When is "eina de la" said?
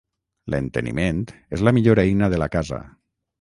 2.05-2.49